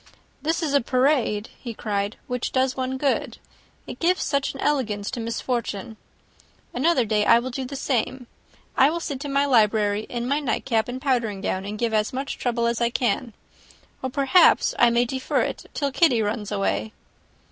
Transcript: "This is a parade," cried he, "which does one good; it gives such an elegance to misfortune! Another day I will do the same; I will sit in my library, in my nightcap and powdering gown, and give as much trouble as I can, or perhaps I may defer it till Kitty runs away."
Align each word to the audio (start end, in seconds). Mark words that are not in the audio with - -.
"This 0.41 0.63
is 0.63 0.73
a 0.73 0.81
parade," 0.81 1.49
cried 1.77 2.15
he, 2.15 2.19
"which 2.25 2.51
does 2.51 2.75
one 2.75 2.97
good; 2.97 3.37
it 3.85 3.99
gives 3.99 4.23
such 4.23 4.55
an 4.55 4.59
elegance 4.59 5.11
to 5.11 5.19
misfortune! 5.19 5.95
Another 6.73 7.05
day 7.05 7.23
I 7.23 7.37
will 7.37 7.51
do 7.51 7.65
the 7.65 7.75
same; 7.75 8.25
I 8.75 8.89
will 8.89 8.99
sit 8.99 9.23
in 9.25 9.31
my 9.31 9.45
library, 9.45 10.07
in 10.09 10.27
my 10.27 10.39
nightcap 10.39 10.87
and 10.87 10.99
powdering 10.99 11.41
gown, 11.41 11.65
and 11.67 11.77
give 11.77 11.93
as 11.93 12.13
much 12.13 12.39
trouble 12.39 12.65
as 12.65 12.81
I 12.81 12.89
can, 12.89 13.33
or 14.01 14.09
perhaps 14.09 14.73
I 14.79 14.89
may 14.89 15.05
defer 15.05 15.41
it 15.41 15.67
till 15.75 15.91
Kitty 15.91 16.23
runs 16.23 16.51
away." 16.51 16.93